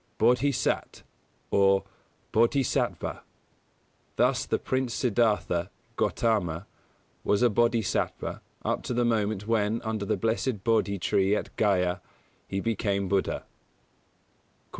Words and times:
Bōdhisat, 0.17 1.03
or 1.51 1.83
Bōdhisattva. 2.33 3.19
Thus 4.15 4.47
the 4.47 4.57
Prince 4.57 4.95
Siddhartha 4.95 5.67
Gautama 5.95 6.65
was 7.23 7.43
a 7.43 7.51
Bōdhisattva 7.51 8.41
up 8.65 8.81
to 8.81 8.95
the 8.95 9.05
moment 9.05 9.45
when, 9.47 9.79
under 9.83 10.05
the 10.05 10.17
blessed 10.17 10.63
Bōdhi 10.63 10.99
tree 10.99 11.35
at 11.35 11.55
Gayā, 11.55 12.01
he 12.47 12.59
became 12.59 13.09
Buddha. 13.09 13.45
111. 13.45 13.45